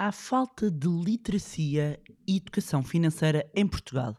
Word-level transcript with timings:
Há 0.00 0.12
falta 0.12 0.70
de 0.70 0.86
literacia 0.86 2.00
e 2.24 2.36
educação 2.36 2.84
financeira 2.84 3.50
em 3.52 3.66
Portugal. 3.66 4.16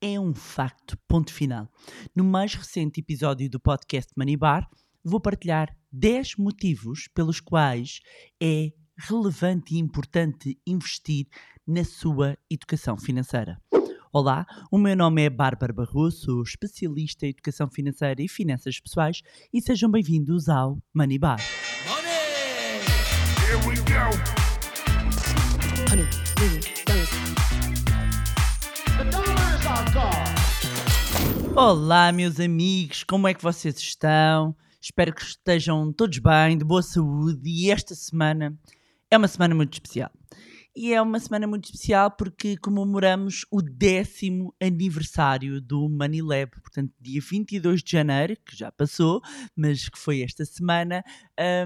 É 0.00 0.18
um 0.18 0.34
facto, 0.34 0.96
ponto 1.06 1.30
final. 1.34 1.68
No 2.16 2.24
mais 2.24 2.54
recente 2.54 3.00
episódio 3.00 3.50
do 3.50 3.60
podcast 3.60 4.10
Manibar, 4.16 4.66
vou 5.04 5.20
partilhar 5.20 5.68
10 5.92 6.36
motivos 6.36 7.08
pelos 7.14 7.40
quais 7.40 8.00
é 8.42 8.70
relevante 8.96 9.74
e 9.74 9.78
importante 9.78 10.58
investir 10.66 11.26
na 11.66 11.84
sua 11.84 12.38
educação 12.50 12.96
financeira. 12.96 13.60
Olá, 14.10 14.46
o 14.72 14.78
meu 14.78 14.96
nome 14.96 15.24
é 15.24 15.28
Bárbara 15.28 15.74
Barroso, 15.74 16.24
sou 16.24 16.42
especialista 16.42 17.26
em 17.26 17.30
educação 17.30 17.68
financeira 17.70 18.22
e 18.22 18.28
finanças 18.28 18.80
pessoais 18.80 19.20
e 19.52 19.60
sejam 19.60 19.90
bem-vindos 19.90 20.48
ao 20.48 20.82
Manibar. 20.90 21.38
Money! 21.86 22.08
Here 23.44 23.68
we 23.68 23.76
go. 23.76 24.37
Olá, 31.60 32.12
meus 32.12 32.38
amigos, 32.38 33.02
como 33.02 33.26
é 33.26 33.34
que 33.34 33.42
vocês 33.42 33.76
estão? 33.78 34.54
Espero 34.80 35.12
que 35.12 35.22
estejam 35.22 35.92
todos 35.92 36.20
bem, 36.20 36.56
de 36.56 36.64
boa 36.64 36.82
saúde. 36.82 37.50
E 37.50 37.68
esta 37.68 37.96
semana 37.96 38.56
é 39.10 39.18
uma 39.18 39.26
semana 39.26 39.56
muito 39.56 39.72
especial. 39.72 40.08
E 40.74 40.94
é 40.94 41.02
uma 41.02 41.18
semana 41.18 41.48
muito 41.48 41.64
especial 41.64 42.12
porque 42.12 42.56
comemoramos 42.58 43.44
o 43.50 43.60
décimo 43.60 44.54
aniversário 44.62 45.60
do 45.60 45.88
Money 45.88 46.22
Lab. 46.22 46.52
Portanto, 46.62 46.92
dia 47.00 47.20
22 47.20 47.82
de 47.82 47.90
janeiro, 47.90 48.36
que 48.46 48.56
já 48.56 48.70
passou, 48.70 49.20
mas 49.56 49.88
que 49.88 49.98
foi 49.98 50.22
esta 50.22 50.44
semana, 50.44 51.02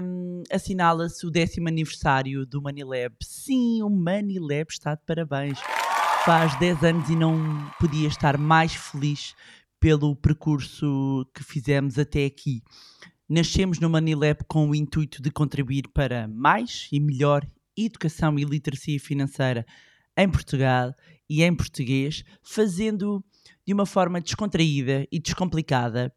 hum, 0.01 0.41
assinala-se 0.51 1.23
o 1.23 1.29
décimo 1.29 1.67
aniversário 1.67 2.47
do 2.47 2.63
Money 2.63 2.83
Lab. 2.83 3.15
Sim, 3.21 3.83
o 3.83 3.91
Money 3.91 4.39
Lab 4.39 4.71
está 4.71 4.95
de 4.95 5.01
parabéns. 5.05 5.59
Faz 6.25 6.57
10 6.57 6.83
anos 6.83 7.09
e 7.11 7.15
não 7.15 7.69
podia 7.79 8.07
estar 8.07 8.39
mais 8.39 8.73
feliz 8.73 9.35
pelo 9.83 10.15
percurso 10.15 11.29
que 11.35 11.43
fizemos 11.43 11.99
até 11.99 12.23
aqui. 12.23 12.63
Nascemos 13.27 13.81
no 13.81 13.89
Manilab 13.89 14.45
com 14.47 14.69
o 14.69 14.73
intuito 14.73 15.21
de 15.21 15.29
contribuir 15.29 15.89
para 15.93 16.25
mais 16.25 16.87
e 16.89 17.01
melhor 17.01 17.45
educação 17.75 18.39
e 18.39 18.45
literacia 18.45 18.97
financeira 18.97 19.65
em 20.15 20.29
Portugal 20.29 20.95
e 21.29 21.43
em 21.43 21.53
português, 21.53 22.23
fazendo 22.41 23.21
de 23.67 23.73
uma 23.73 23.85
forma 23.85 24.21
descontraída 24.21 25.05
e 25.11 25.19
descomplicada. 25.19 26.15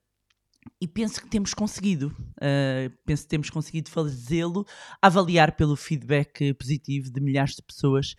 E 0.80 0.86
penso 0.86 1.20
que 1.20 1.28
temos 1.28 1.54
conseguido, 1.54 2.08
uh, 2.08 2.90
penso 3.04 3.22
que 3.22 3.28
temos 3.28 3.50
conseguido 3.50 3.90
fazê-lo, 3.90 4.66
avaliar 5.00 5.56
pelo 5.56 5.76
feedback 5.76 6.52
positivo 6.54 7.10
de 7.10 7.20
milhares 7.20 7.54
de 7.54 7.62
pessoas 7.62 8.14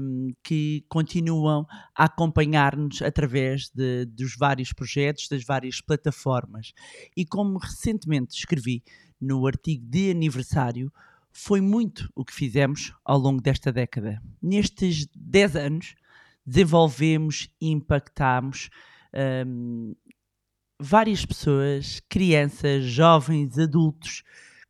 um, 0.00 0.32
que 0.42 0.84
continuam 0.88 1.66
a 1.94 2.04
acompanhar-nos 2.04 3.02
através 3.02 3.70
de, 3.74 4.04
dos 4.06 4.36
vários 4.36 4.72
projetos, 4.72 5.28
das 5.28 5.44
várias 5.44 5.80
plataformas. 5.80 6.72
E 7.16 7.24
como 7.24 7.58
recentemente 7.58 8.36
escrevi 8.36 8.82
no 9.20 9.46
artigo 9.46 9.84
de 9.86 10.10
aniversário, 10.10 10.92
foi 11.30 11.60
muito 11.60 12.10
o 12.14 12.24
que 12.24 12.32
fizemos 12.32 12.94
ao 13.04 13.18
longo 13.18 13.42
desta 13.42 13.70
década. 13.70 14.22
Nestes 14.42 15.06
10 15.14 15.56
anos, 15.56 15.94
desenvolvemos 16.46 17.50
impactámos 17.60 18.70
um, 19.46 19.94
várias 20.80 21.24
pessoas, 21.24 22.00
crianças, 22.08 22.84
jovens, 22.84 23.58
adultos, 23.58 24.22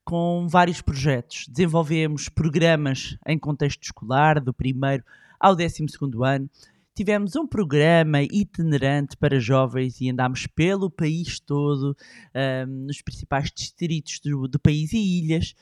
com 0.04 0.46
vários 0.48 0.80
projetos. 0.80 1.46
Desenvolvemos 1.48 2.28
programas 2.28 3.18
em 3.26 3.38
contexto 3.38 3.82
escolar, 3.82 4.40
do 4.40 4.54
primeiro 4.54 5.02
ao 5.40 5.56
décimo 5.56 5.88
segundo 5.88 6.24
ano. 6.24 6.48
Tivemos 6.94 7.36
um 7.36 7.46
programa 7.46 8.22
itinerante 8.22 9.18
para 9.18 9.38
jovens 9.38 10.00
e 10.00 10.08
andámos 10.08 10.46
pelo 10.46 10.90
país 10.90 11.38
todo, 11.38 11.94
um, 12.34 12.86
nos 12.86 13.02
principais 13.02 13.52
distritos 13.54 14.18
do, 14.20 14.48
do 14.48 14.58
país 14.58 14.94
e 14.94 15.18
ilhas. 15.18 15.54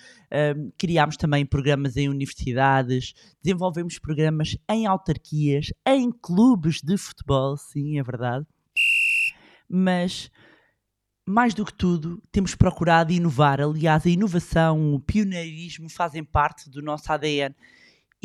Um, 0.56 0.70
criámos 0.78 1.16
também 1.16 1.44
programas 1.44 1.96
em 1.96 2.08
universidades, 2.08 3.14
desenvolvemos 3.42 3.98
programas 3.98 4.56
em 4.70 4.86
autarquias, 4.86 5.72
em 5.84 6.12
clubes 6.12 6.80
de 6.80 6.96
futebol, 6.96 7.56
sim, 7.56 7.98
é 7.98 8.02
verdade. 8.04 8.46
Mas 9.68 10.30
mais 11.26 11.54
do 11.54 11.64
que 11.64 11.72
tudo, 11.72 12.22
temos 12.30 12.54
procurado 12.54 13.12
inovar. 13.12 13.60
Aliás, 13.60 14.06
a 14.06 14.10
inovação, 14.10 14.94
o 14.94 15.00
pioneirismo 15.00 15.88
fazem 15.88 16.22
parte 16.22 16.68
do 16.68 16.82
nosso 16.82 17.10
ADN. 17.10 17.54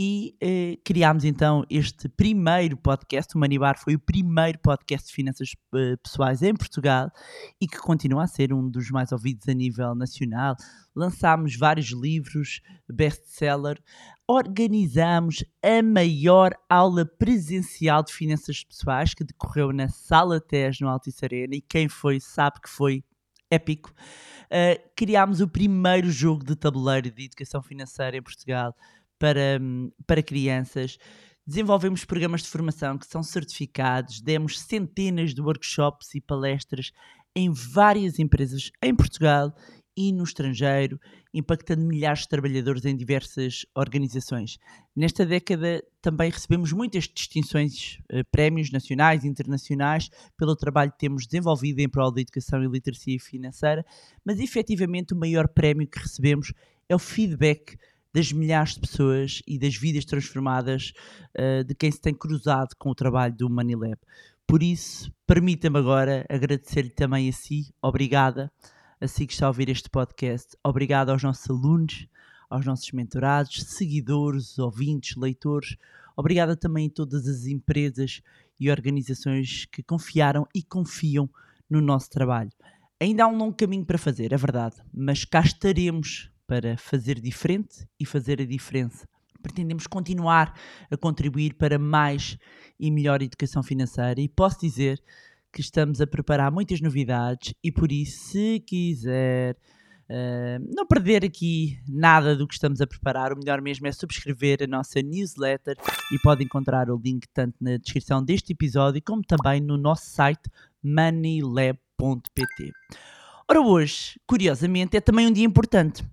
E 0.01 0.33
eh, 0.39 0.77
criámos 0.81 1.25
então 1.25 1.65
este 1.69 2.07
primeiro 2.07 2.77
podcast. 2.77 3.35
O 3.35 3.37
Manibar 3.37 3.77
foi 3.77 3.95
o 3.95 3.99
primeiro 3.99 4.57
podcast 4.59 5.09
de 5.09 5.13
finanças 5.13 5.49
eh, 5.75 5.97
pessoais 6.01 6.41
em 6.41 6.55
Portugal 6.55 7.11
e 7.59 7.67
que 7.67 7.77
continua 7.79 8.23
a 8.23 8.27
ser 8.27 8.53
um 8.53 8.69
dos 8.69 8.89
mais 8.91 9.11
ouvidos 9.11 9.49
a 9.49 9.53
nível 9.53 9.93
nacional. 9.93 10.55
Lançámos 10.95 11.57
vários 11.57 11.91
livros 11.91 12.61
best-seller. 12.87 13.77
Organizamos 14.25 15.43
a 15.61 15.83
maior 15.83 16.51
aula 16.69 17.05
presencial 17.05 18.01
de 18.01 18.13
finanças 18.13 18.63
pessoais 18.63 19.13
que 19.13 19.25
decorreu 19.25 19.73
na 19.73 19.89
Sala 19.89 20.39
TES 20.39 20.79
no 20.79 20.87
Altice 20.87 21.25
Arena 21.25 21.55
e 21.55 21.61
quem 21.61 21.89
foi 21.89 22.21
sabe 22.21 22.61
que 22.61 22.69
foi 22.69 23.03
épico. 23.51 23.91
Uh, 24.45 24.79
criámos 24.95 25.41
o 25.41 25.47
primeiro 25.47 26.09
jogo 26.09 26.45
de 26.45 26.55
tabuleiro 26.55 27.11
de 27.11 27.25
educação 27.25 27.61
financeira 27.61 28.15
em 28.15 28.21
Portugal 28.21 28.73
para, 29.19 29.59
para 30.07 30.23
crianças. 30.23 30.97
Desenvolvemos 31.45 32.05
programas 32.05 32.41
de 32.41 32.47
formação 32.47 32.97
que 32.97 33.07
são 33.07 33.21
certificados, 33.21 34.21
demos 34.21 34.59
centenas 34.59 35.33
de 35.33 35.41
workshops 35.41 36.15
e 36.15 36.21
palestras 36.21 36.91
em 37.35 37.51
várias 37.51 38.19
empresas 38.19 38.71
em 38.81 38.95
Portugal 38.95 39.53
e 39.97 40.13
no 40.13 40.23
estrangeiro, 40.23 40.97
impactando 41.33 41.85
milhares 41.85 42.21
de 42.21 42.29
trabalhadores 42.29 42.85
em 42.85 42.95
diversas 42.95 43.65
organizações. 43.75 44.57
Nesta 44.95 45.25
década 45.25 45.83
também 46.01 46.31
recebemos 46.31 46.71
muitas 46.71 47.03
distinções, 47.03 47.99
eh, 48.09 48.23
prémios 48.31 48.71
nacionais 48.71 49.23
e 49.23 49.27
internacionais 49.27 50.09
pelo 50.37 50.55
trabalho 50.55 50.91
que 50.91 50.99
temos 50.99 51.27
desenvolvido 51.27 51.79
em 51.79 51.89
prol 51.89 52.13
da 52.13 52.21
educação 52.21 52.63
e 52.63 52.67
literacia 52.67 53.19
financeira, 53.19 53.85
mas 54.23 54.39
efetivamente 54.39 55.13
o 55.13 55.17
maior 55.17 55.49
prémio 55.49 55.85
que 55.87 55.99
recebemos 55.99 56.53
é 56.87 56.95
o 56.95 56.99
feedback 56.99 57.77
das 58.13 58.31
milhares 58.31 58.73
de 58.73 58.81
pessoas 58.81 59.41
e 59.47 59.57
das 59.59 59.75
vidas 59.75 60.05
transformadas 60.05 60.93
uh, 61.37 61.63
de 61.63 61.75
quem 61.75 61.91
se 61.91 62.01
tem 62.01 62.13
cruzado 62.13 62.75
com 62.77 62.89
o 62.89 62.95
trabalho 62.95 63.35
do 63.35 63.49
Manilab. 63.49 63.97
Por 64.47 64.63
isso, 64.63 65.11
permita-me 65.27 65.77
agora 65.77 66.25
agradecer-lhe 66.27 66.89
também 66.89 67.29
a 67.29 67.31
si, 67.31 67.73
obrigada, 67.81 68.51
a 68.99 69.07
si 69.07 69.27
que 69.27 69.33
está 69.33 69.45
a 69.45 69.49
ouvir 69.49 69.69
este 69.69 69.89
podcast, 69.89 70.57
obrigado 70.63 71.09
aos 71.09 71.21
nossos 71.21 71.47
alunos, 71.49 72.07
aos 72.49 72.65
nossos 72.65 72.91
mentorados, 72.91 73.63
seguidores, 73.63 74.57
ouvintes, 74.57 75.15
leitores, 75.15 75.77
obrigada 76.17 76.55
também 76.55 76.87
a 76.87 76.89
todas 76.89 77.27
as 77.27 77.45
empresas 77.45 78.23
e 78.59 78.71
organizações 78.71 79.65
que 79.65 79.83
confiaram 79.83 80.47
e 80.53 80.63
confiam 80.63 81.29
no 81.69 81.79
nosso 81.79 82.09
trabalho. 82.09 82.51
Ainda 82.99 83.23
há 83.23 83.27
um 83.27 83.37
longo 83.37 83.55
caminho 83.55 83.85
para 83.85 83.97
fazer, 83.97 84.33
é 84.33 84.37
verdade, 84.37 84.77
mas 84.91 85.23
cá 85.23 85.41
estaremos 85.41 86.31
para 86.49 86.75
fazer 86.77 87.21
diferente 87.21 87.87
e 87.99 88.05
fazer 88.07 88.41
a 88.41 88.45
diferença. 88.45 89.07
Pretendemos 89.39 89.85
continuar 89.85 90.59
a 90.89 90.97
contribuir 90.97 91.53
para 91.53 91.77
mais 91.77 92.39
e 92.79 92.89
melhor 92.89 93.21
educação 93.21 93.61
financeira 93.61 94.19
e 94.19 94.27
posso 94.27 94.59
dizer 94.59 94.99
que 95.53 95.61
estamos 95.61 96.01
a 96.01 96.07
preparar 96.07 96.51
muitas 96.51 96.81
novidades 96.81 97.53
e 97.63 97.71
por 97.71 97.91
isso, 97.91 98.31
se 98.31 98.59
quiser 98.61 99.55
uh, 100.09 100.75
não 100.75 100.87
perder 100.87 101.23
aqui 101.23 101.79
nada 101.87 102.35
do 102.35 102.47
que 102.47 102.55
estamos 102.55 102.81
a 102.81 102.87
preparar, 102.87 103.31
o 103.31 103.37
melhor 103.37 103.61
mesmo 103.61 103.85
é 103.85 103.91
subscrever 103.91 104.63
a 104.63 104.67
nossa 104.67 105.03
newsletter 105.03 105.77
e 106.11 106.17
pode 106.19 106.43
encontrar 106.43 106.89
o 106.89 106.97
link 106.97 107.27
tanto 107.31 107.55
na 107.61 107.77
descrição 107.77 108.25
deste 108.25 108.53
episódio 108.53 109.03
como 109.05 109.21
também 109.21 109.61
no 109.61 109.77
nosso 109.77 110.09
site 110.09 110.49
moneylab.pt. 110.83 112.71
Ora, 113.47 113.61
hoje, 113.61 114.19
curiosamente, 114.27 114.97
é 114.97 115.01
também 115.01 115.27
um 115.27 115.31
dia 115.31 115.45
importante. 115.45 116.03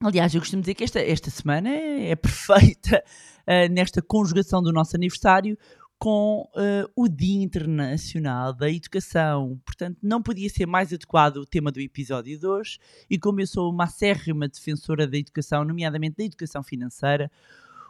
Aliás, 0.00 0.32
eu 0.32 0.40
costumo 0.40 0.62
dizer 0.62 0.74
que 0.74 0.84
esta, 0.84 1.00
esta 1.00 1.28
semana 1.28 1.68
é, 1.68 2.10
é 2.10 2.16
perfeita 2.16 3.02
uh, 3.42 3.68
nesta 3.72 4.00
conjugação 4.00 4.62
do 4.62 4.72
nosso 4.72 4.94
aniversário 4.94 5.58
com 5.98 6.48
uh, 6.54 6.88
o 6.94 7.08
Dia 7.08 7.42
Internacional 7.42 8.52
da 8.52 8.70
Educação. 8.70 9.60
Portanto, 9.66 9.98
não 10.00 10.22
podia 10.22 10.48
ser 10.48 10.66
mais 10.66 10.92
adequado 10.92 11.38
o 11.38 11.46
tema 11.46 11.72
do 11.72 11.80
episódio 11.80 12.38
de 12.38 12.46
hoje. 12.46 12.78
E 13.10 13.18
como 13.18 13.40
eu 13.40 13.46
sou 13.46 13.70
uma 13.72 13.84
acérrima 13.84 14.46
defensora 14.46 15.06
da 15.06 15.18
educação, 15.18 15.64
nomeadamente 15.64 16.16
da 16.16 16.24
educação 16.24 16.62
financeira, 16.62 17.28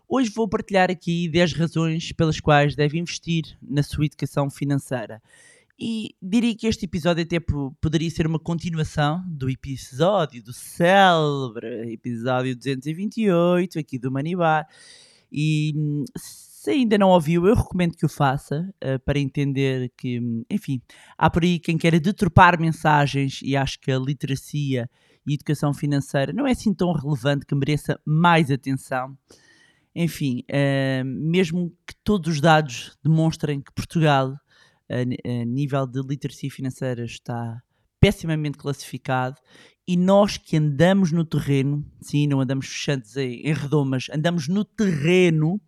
hoje 0.09 0.31
vou 0.31 0.49
partilhar 0.49 0.91
aqui 0.91 1.29
10 1.29 1.53
razões 1.53 2.13
pelas 2.13 2.41
quais 2.41 2.75
deve 2.75 2.99
investir 2.99 3.45
na 3.61 3.83
sua 3.83 4.07
educação 4.07 4.49
financeira. 4.49 5.21
E 5.81 6.17
diria 6.21 6.57
que 6.57 6.67
este 6.67 6.87
episódio 6.87 7.23
até 7.23 7.39
poderia 7.81 8.11
ser 8.11 8.27
uma 8.27 8.41
continuação 8.41 9.23
do 9.29 9.49
episódio 9.49 10.43
do 10.43 10.53
célebre 10.53 11.93
episódio 11.93 12.57
228 12.57 13.79
aqui 13.79 13.97
do 13.97 14.11
Manibar. 14.11 14.67
E 15.31 15.73
hum, 15.77 16.05
se 16.17 16.71
ainda 16.71 16.99
não 16.99 17.11
ouviu, 17.11 17.47
eu 17.47 17.55
recomendo 17.55 17.97
que 17.97 18.05
o 18.05 18.09
faça 18.09 18.69
eh, 18.81 18.99
para 18.99 19.21
entender 19.21 19.93
que, 19.97 20.19
hum, 20.19 20.45
enfim, 20.51 20.83
há 21.17 21.31
por 21.31 21.45
aí 21.45 21.61
quem 21.61 21.79
queira 21.79 22.01
deturpar 22.01 22.61
mensagens 22.61 23.41
e 23.41 23.57
acho 23.57 23.79
que 23.79 23.93
a 23.93 23.99
literacia 24.01 24.91
e 25.25 25.35
educação 25.35 25.73
financeira 25.73 26.33
não 26.33 26.45
é 26.45 26.51
assim 26.51 26.75
tão 26.75 26.93
relevante 26.93 27.47
que 27.47 27.55
mereça 27.55 28.01
mais 28.05 28.51
atenção. 28.51 29.17
Enfim, 29.95 30.43
eh, 30.49 31.05
mesmo 31.05 31.71
que 31.87 31.95
todos 32.03 32.35
os 32.35 32.41
dados 32.41 32.99
demonstrem 33.03 33.61
que 33.61 33.73
Portugal, 33.73 34.35
a, 34.89 35.01
a 35.01 35.45
nível 35.45 35.87
de 35.87 36.01
literacia 36.01 36.51
financeira, 36.51 37.05
está 37.05 37.63
pessimamente 38.01 38.59
classificado 38.59 39.37
e 39.87 39.97
nós 39.97 40.37
que 40.37 40.57
andamos 40.57 41.13
no 41.13 41.25
terreno, 41.25 41.85
sim, 42.01 42.27
não 42.27 42.41
andamos 42.41 42.67
fechados 42.67 43.17
em, 43.17 43.41
em 43.41 43.53
redomas, 43.55 44.07
andamos 44.13 44.47
no 44.47 44.65
terreno, 44.65 45.61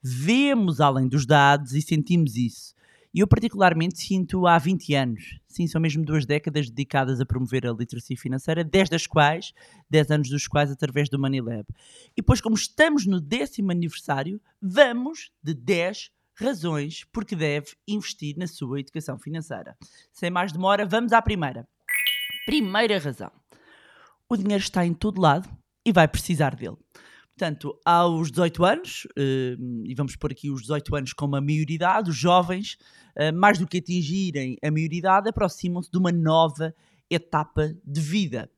vemos 0.00 0.80
além 0.80 1.08
dos 1.08 1.26
dados 1.26 1.72
e 1.72 1.82
sentimos 1.82 2.36
isso. 2.36 2.72
E 3.12 3.20
eu 3.20 3.28
particularmente 3.28 4.00
sinto 4.00 4.46
há 4.46 4.58
20 4.58 4.94
anos, 4.94 5.40
sim, 5.46 5.66
são 5.66 5.80
mesmo 5.80 6.04
duas 6.04 6.26
décadas 6.26 6.68
dedicadas 6.68 7.20
a 7.20 7.26
promover 7.26 7.66
a 7.66 7.72
literacia 7.72 8.16
financeira, 8.16 8.64
10 8.64 8.88
das 8.88 9.06
quais, 9.06 9.52
10 9.90 10.10
anos 10.10 10.28
dos 10.28 10.46
quais 10.48 10.70
através 10.70 11.08
do 11.08 11.18
Money 11.18 11.40
Lab. 11.40 11.64
E 12.12 12.22
depois, 12.22 12.40
como 12.40 12.54
estamos 12.54 13.06
no 13.06 13.20
décimo 13.20 13.70
aniversário, 13.70 14.40
vamos 14.60 15.32
de 15.42 15.52
10 15.54 16.10
razões 16.34 17.04
porque 17.12 17.36
deve 17.36 17.72
investir 17.86 18.36
na 18.36 18.46
sua 18.46 18.80
educação 18.80 19.18
financeira. 19.18 19.76
Sem 20.12 20.30
mais 20.30 20.52
demora, 20.52 20.86
vamos 20.86 21.12
à 21.12 21.22
primeira. 21.22 21.66
Primeira 22.46 22.98
razão. 22.98 23.30
O 24.28 24.36
dinheiro 24.36 24.62
está 24.62 24.84
em 24.84 24.92
todo 24.92 25.20
lado 25.20 25.48
e 25.84 25.92
vai 25.92 26.08
precisar 26.08 26.54
dele. 26.54 26.76
Portanto, 27.36 27.76
aos 27.84 28.30
18 28.30 28.64
anos, 28.64 29.08
eh, 29.18 29.56
e 29.84 29.94
vamos 29.94 30.14
pôr 30.14 30.30
aqui 30.30 30.50
os 30.50 30.62
18 30.62 30.94
anos 30.94 31.12
como 31.12 31.34
a 31.34 31.40
maioridade, 31.40 32.10
os 32.10 32.16
jovens, 32.16 32.78
eh, 33.16 33.32
mais 33.32 33.58
do 33.58 33.66
que 33.66 33.78
atingirem 33.78 34.56
a 34.62 34.70
maioridade, 34.70 35.28
aproximam-se 35.28 35.90
de 35.90 35.98
uma 35.98 36.12
nova 36.12 36.72
etapa 37.10 37.74
de 37.84 38.00
vida. 38.00 38.48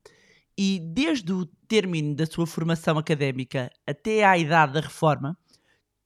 E 0.55 0.79
desde 0.79 1.33
o 1.33 1.45
término 1.67 2.15
da 2.15 2.25
sua 2.25 2.45
formação 2.45 2.97
académica 2.97 3.71
até 3.85 4.23
à 4.23 4.37
idade 4.37 4.73
da 4.73 4.81
reforma, 4.81 5.37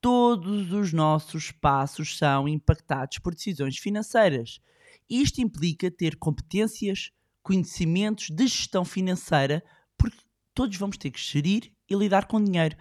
todos 0.01 0.73
os 0.73 0.91
nossos 0.91 1.51
passos 1.51 2.17
são 2.17 2.47
impactados 2.47 3.19
por 3.19 3.35
decisões 3.35 3.77
financeiras. 3.77 4.59
Isto 5.07 5.41
implica 5.41 5.91
ter 5.91 6.17
competências, 6.17 7.11
conhecimentos 7.43 8.29
de 8.29 8.47
gestão 8.47 8.83
financeira, 8.83 9.63
porque 9.97 10.17
todos 10.53 10.75
vamos 10.77 10.97
ter 10.97 11.11
que 11.11 11.19
gerir 11.19 11.71
e 11.89 11.95
lidar 11.95 12.25
com 12.25 12.43
dinheiro. 12.43 12.75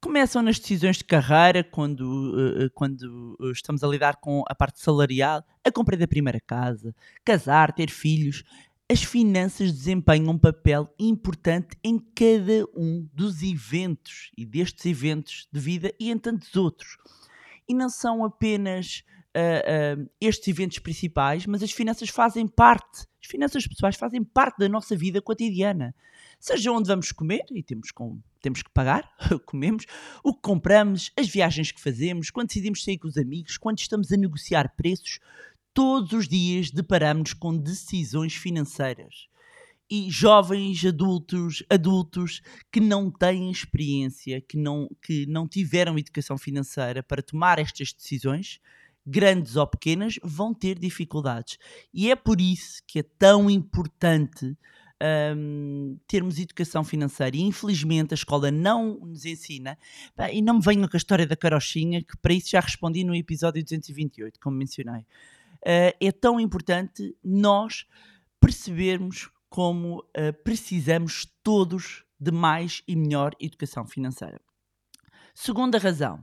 Começam 0.00 0.40
nas 0.40 0.58
decisões 0.58 0.96
de 0.96 1.04
carreira, 1.04 1.62
quando, 1.62 2.34
eh, 2.38 2.64
eh, 2.64 2.68
quando 2.72 3.36
eh, 3.42 3.50
estamos 3.50 3.84
a 3.84 3.86
lidar 3.86 4.16
com 4.16 4.42
a 4.48 4.54
parte 4.54 4.80
salarial, 4.80 5.44
a 5.62 5.70
compra 5.70 5.94
da 5.94 6.08
primeira 6.08 6.40
casa, 6.40 6.94
casar, 7.22 7.70
ter 7.74 7.90
filhos. 7.90 8.42
As 8.90 9.04
finanças 9.04 9.70
desempenham 9.70 10.30
um 10.30 10.38
papel 10.38 10.92
importante 10.98 11.76
em 11.84 11.96
cada 11.96 12.66
um 12.74 13.08
dos 13.14 13.40
eventos 13.40 14.32
e 14.36 14.44
destes 14.44 14.84
eventos 14.84 15.46
de 15.52 15.60
vida 15.60 15.94
e 15.96 16.10
em 16.10 16.18
tantos 16.18 16.56
outros. 16.56 16.96
E 17.68 17.72
não 17.72 17.88
são 17.88 18.24
apenas 18.24 19.04
ah, 19.32 19.38
ah, 19.40 20.10
estes 20.20 20.48
eventos 20.48 20.80
principais, 20.80 21.46
mas 21.46 21.62
as 21.62 21.70
finanças 21.70 22.08
fazem 22.08 22.48
parte, 22.48 23.06
as 23.22 23.28
finanças 23.28 23.64
pessoais 23.64 23.94
fazem 23.94 24.24
parte 24.24 24.58
da 24.58 24.68
nossa 24.68 24.96
vida 24.96 25.22
cotidiana. 25.22 25.94
Seja 26.40 26.72
onde 26.72 26.88
vamos 26.88 27.12
comer, 27.12 27.44
e 27.52 27.62
temos, 27.62 27.92
com, 27.92 28.18
temos 28.40 28.60
que 28.60 28.70
pagar, 28.70 29.08
comemos, 29.46 29.84
o 30.24 30.34
que 30.34 30.40
compramos, 30.42 31.12
as 31.16 31.28
viagens 31.28 31.70
que 31.70 31.80
fazemos, 31.80 32.28
quando 32.30 32.48
decidimos 32.48 32.82
sair 32.82 32.98
com 32.98 33.06
os 33.06 33.16
amigos, 33.16 33.56
quando 33.56 33.78
estamos 33.78 34.10
a 34.10 34.16
negociar 34.16 34.74
preços, 34.74 35.20
todos 35.74 36.12
os 36.12 36.28
dias 36.28 36.70
deparamos 36.70 37.32
com 37.32 37.56
decisões 37.56 38.34
financeiras. 38.34 39.28
E 39.90 40.08
jovens, 40.08 40.84
adultos, 40.84 41.64
adultos 41.68 42.40
que 42.70 42.78
não 42.78 43.10
têm 43.10 43.50
experiência, 43.50 44.40
que 44.40 44.56
não, 44.56 44.88
que 45.02 45.26
não 45.26 45.48
tiveram 45.48 45.98
educação 45.98 46.38
financeira 46.38 47.02
para 47.02 47.22
tomar 47.22 47.58
estas 47.58 47.92
decisões, 47.92 48.60
grandes 49.04 49.56
ou 49.56 49.66
pequenas, 49.66 50.14
vão 50.22 50.54
ter 50.54 50.78
dificuldades. 50.78 51.58
E 51.92 52.08
é 52.10 52.14
por 52.14 52.40
isso 52.40 52.80
que 52.86 53.00
é 53.00 53.02
tão 53.02 53.50
importante 53.50 54.56
hum, 55.36 55.98
termos 56.06 56.38
educação 56.38 56.84
financeira. 56.84 57.36
E 57.36 57.40
infelizmente 57.40 58.14
a 58.14 58.16
escola 58.16 58.50
não 58.50 59.00
nos 59.00 59.24
ensina. 59.24 59.76
E 60.32 60.42
não 60.42 60.54
me 60.54 60.62
venham 60.62 60.86
com 60.86 60.96
a 60.96 60.98
história 60.98 61.26
da 61.26 61.36
carochinha, 61.36 62.02
que 62.02 62.16
para 62.18 62.34
isso 62.34 62.50
já 62.50 62.60
respondi 62.60 63.02
no 63.02 63.14
episódio 63.14 63.62
228, 63.62 64.38
como 64.38 64.56
mencionei. 64.56 65.04
Uh, 65.66 65.92
é 66.00 66.12
tão 66.12 66.40
importante 66.40 67.16
nós 67.22 67.86
percebermos 68.40 69.30
como 69.48 69.98
uh, 69.98 70.32
precisamos 70.42 71.26
todos 71.42 72.04
de 72.18 72.30
mais 72.30 72.82
e 72.86 72.96
melhor 72.96 73.34
educação 73.40 73.86
financeira. 73.86 74.40
Segunda 75.34 75.78
razão, 75.78 76.20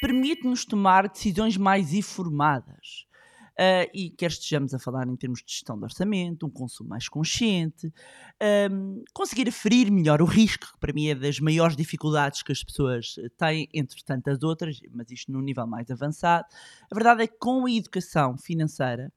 permite-nos 0.00 0.64
tomar 0.64 1.08
decisões 1.08 1.56
mais 1.56 1.92
informadas. 1.92 3.06
Uh, 3.52 3.84
e 3.92 4.10
quer 4.10 4.30
estejamos 4.30 4.72
a 4.72 4.78
falar 4.78 5.06
em 5.06 5.14
termos 5.14 5.40
de 5.40 5.52
gestão 5.52 5.76
de 5.76 5.84
orçamento, 5.84 6.46
um 6.46 6.50
consumo 6.50 6.88
mais 6.88 7.06
consciente, 7.06 7.92
um, 8.70 9.04
conseguir 9.12 9.46
aferir 9.46 9.90
melhor 9.90 10.22
o 10.22 10.24
risco, 10.24 10.72
que 10.72 10.78
para 10.80 10.92
mim 10.92 11.08
é 11.08 11.14
das 11.14 11.38
maiores 11.38 11.76
dificuldades 11.76 12.42
que 12.42 12.50
as 12.50 12.64
pessoas 12.64 13.16
eh, 13.18 13.28
têm, 13.36 13.68
entre 13.74 14.02
tantas 14.02 14.42
outras, 14.42 14.80
mas 14.90 15.10
isto 15.10 15.30
num 15.30 15.42
nível 15.42 15.66
mais 15.66 15.90
avançado. 15.90 16.46
A 16.90 16.94
verdade 16.94 17.24
é 17.24 17.26
que 17.26 17.36
com 17.38 17.66
a 17.66 17.70
educação 17.70 18.38
financeira 18.38 19.12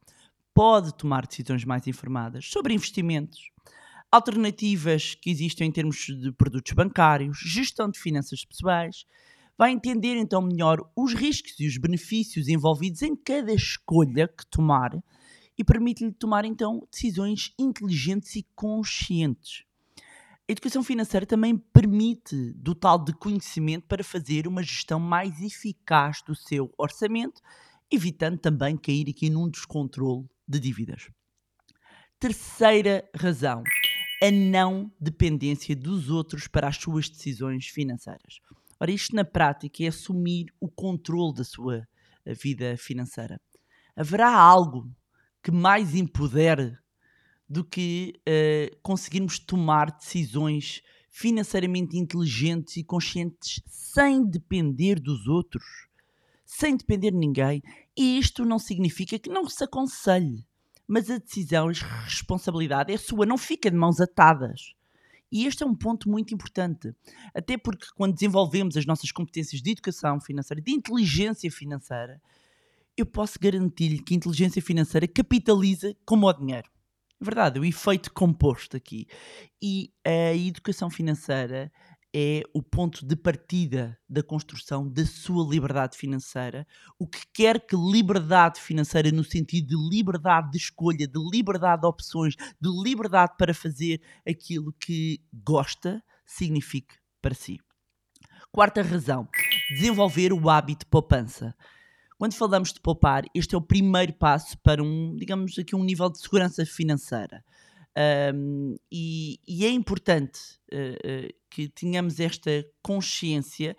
pode 0.53 0.93
tomar 0.95 1.25
decisões 1.25 1.63
mais 1.63 1.87
informadas 1.87 2.45
sobre 2.49 2.73
investimentos, 2.73 3.51
alternativas 4.11 5.15
que 5.15 5.29
existem 5.29 5.69
em 5.69 5.71
termos 5.71 6.07
de 6.07 6.31
produtos 6.33 6.73
bancários, 6.73 7.37
gestão 7.37 7.89
de 7.89 7.99
finanças 7.99 8.43
pessoais, 8.43 9.05
vai 9.57 9.71
entender 9.71 10.15
então 10.17 10.41
melhor 10.41 10.79
os 10.95 11.13
riscos 11.13 11.59
e 11.59 11.67
os 11.67 11.77
benefícios 11.77 12.47
envolvidos 12.47 13.01
em 13.01 13.15
cada 13.15 13.53
escolha 13.53 14.27
que 14.27 14.45
tomar 14.47 14.91
e 15.57 15.63
permite-lhe 15.63 16.11
tomar 16.11 16.45
então 16.45 16.85
decisões 16.91 17.53
inteligentes 17.57 18.35
e 18.35 18.45
conscientes. 18.55 19.63
A 20.47 20.51
educação 20.51 20.83
financeira 20.83 21.25
também 21.25 21.57
permite 21.57 22.53
dotá-lo 22.53 23.03
de 23.03 23.13
conhecimento 23.13 23.87
para 23.87 24.03
fazer 24.03 24.47
uma 24.47 24.61
gestão 24.61 24.99
mais 24.99 25.41
eficaz 25.41 26.21
do 26.21 26.35
seu 26.35 26.71
orçamento, 26.77 27.41
evitando 27.89 28.37
também 28.37 28.77
cair 28.77 29.09
aqui 29.09 29.29
num 29.29 29.49
descontrole 29.49 30.27
de 30.47 30.59
dívidas. 30.59 31.09
Terceira 32.19 33.09
razão, 33.15 33.63
a 34.21 34.29
não 34.29 34.91
dependência 34.99 35.75
dos 35.75 36.09
outros 36.09 36.47
para 36.47 36.67
as 36.67 36.77
suas 36.77 37.09
decisões 37.09 37.67
financeiras. 37.67 38.39
Ora, 38.79 38.91
isto 38.91 39.15
na 39.15 39.23
prática 39.23 39.83
é 39.83 39.87
assumir 39.87 40.47
o 40.59 40.69
controle 40.69 41.33
da 41.33 41.43
sua 41.43 41.87
eh, 42.25 42.33
vida 42.33 42.75
financeira. 42.77 43.39
Haverá 43.95 44.29
algo 44.35 44.89
que 45.41 45.51
mais 45.51 45.95
empodere 45.95 46.77
do 47.47 47.63
que 47.63 48.13
uh, 48.27 48.75
conseguirmos 48.81 49.37
tomar 49.37 49.91
decisões 49.91 50.81
financeiramente 51.09 51.97
inteligentes 51.97 52.75
e 52.77 52.83
conscientes 52.83 53.61
sem 53.67 54.25
depender 54.25 54.99
dos 54.99 55.27
outros, 55.27 55.63
sem 56.45 56.75
depender 56.75 57.11
de 57.11 57.17
ninguém. 57.17 57.61
E 57.95 58.17
isto 58.17 58.43
não 58.43 58.59
significa 58.59 59.17
que 59.17 59.29
não 59.29 59.47
se 59.47 59.63
aconselhe, 59.63 60.45
mas 60.87 61.09
a 61.09 61.17
decisão, 61.17 61.69
a 61.69 62.03
responsabilidade 62.03 62.91
é 62.91 62.97
sua, 62.97 63.25
não 63.25 63.37
fica 63.37 63.71
de 63.71 63.77
mãos 63.77 64.01
atadas. 64.01 64.73
E 65.31 65.45
este 65.45 65.63
é 65.63 65.65
um 65.65 65.75
ponto 65.75 66.09
muito 66.09 66.33
importante, 66.33 66.93
até 67.33 67.57
porque 67.57 67.87
quando 67.95 68.13
desenvolvemos 68.13 68.77
as 68.77 68.85
nossas 68.85 69.11
competências 69.11 69.61
de 69.61 69.71
educação 69.71 70.19
financeira, 70.21 70.61
de 70.61 70.71
inteligência 70.71 71.51
financeira, 71.51 72.21
eu 72.97 73.05
posso 73.05 73.37
garantir-lhe 73.39 73.99
que 73.99 74.13
a 74.13 74.17
inteligência 74.17 74.61
financeira 74.61 75.07
capitaliza 75.07 75.95
como 76.05 76.27
o 76.27 76.33
dinheiro. 76.33 76.69
É 77.19 77.25
verdade, 77.25 77.59
o 77.59 77.65
efeito 77.65 78.13
composto 78.13 78.77
aqui. 78.77 79.07
E 79.61 79.91
a 80.05 80.33
educação 80.35 80.89
financeira 80.89 81.71
é 82.17 82.43
o 82.53 82.63
ponto 82.63 83.05
de 83.05 83.13
partida 83.13 83.99
da 84.07 84.23
construção 84.23 84.87
da 84.87 85.05
sua 85.05 85.45
liberdade 85.45 85.97
financeira, 85.97 86.65
o 86.97 87.05
que 87.05 87.19
quer 87.33 87.59
que 87.59 87.75
liberdade 87.75 88.61
financeira, 88.61 89.11
no 89.11 89.21
sentido 89.21 89.67
de 89.67 89.89
liberdade 89.89 90.49
de 90.51 90.57
escolha, 90.57 91.05
de 91.05 91.19
liberdade 91.29 91.81
de 91.81 91.87
opções, 91.87 92.35
de 92.37 92.69
liberdade 92.69 93.33
para 93.37 93.53
fazer 93.53 94.01
aquilo 94.25 94.71
que 94.79 95.19
gosta, 95.33 96.01
signifique 96.25 96.95
para 97.21 97.33
si. 97.33 97.59
Quarta 98.49 98.81
razão, 98.81 99.27
desenvolver 99.71 100.31
o 100.31 100.49
hábito 100.49 100.85
de 100.85 100.89
poupança. 100.89 101.53
Quando 102.17 102.33
falamos 102.33 102.71
de 102.71 102.79
poupar, 102.79 103.25
este 103.35 103.55
é 103.55 103.57
o 103.57 103.61
primeiro 103.61 104.13
passo 104.13 104.57
para 104.59 104.81
um, 104.81 105.13
digamos 105.17 105.59
aqui, 105.59 105.75
um 105.75 105.83
nível 105.83 106.09
de 106.09 106.19
segurança 106.19 106.65
financeira. 106.65 107.43
Um, 108.33 108.75
e, 108.91 109.39
e, 109.47 109.65
é 109.65 109.69
importante 109.69 110.39
uh, 110.73 111.27
uh, 111.27 111.33
que 111.49 111.69
tenhamos 111.69 112.19
esta 112.19 112.51
consciência 112.83 113.77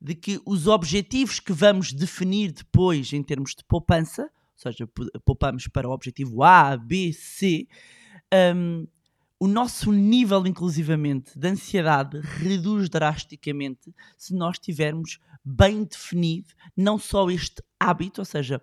de 0.00 0.16
que 0.16 0.40
os 0.44 0.66
objetivos 0.66 1.38
que 1.38 1.52
vamos 1.52 1.92
definir 1.92 2.50
depois 2.50 3.12
em 3.12 3.22
termos 3.22 3.54
de 3.54 3.64
poupança, 3.64 4.22
ou 4.22 4.72
seja, 4.72 4.88
poupamos 5.24 5.68
para 5.68 5.88
o 5.88 5.92
objetivo 5.92 6.42
A, 6.42 6.76
B, 6.76 7.12
C, 7.12 7.68
hum, 8.54 8.86
o 9.38 9.46
nosso 9.46 9.92
nível, 9.92 10.46
inclusivamente, 10.46 11.38
de 11.38 11.48
ansiedade 11.48 12.18
reduz 12.20 12.88
drasticamente 12.88 13.94
se 14.16 14.34
nós 14.34 14.58
tivermos 14.58 15.18
bem 15.44 15.84
definido 15.84 16.48
não 16.76 16.98
só 16.98 17.30
este 17.30 17.62
hábito, 17.78 18.22
ou 18.22 18.24
seja, 18.24 18.60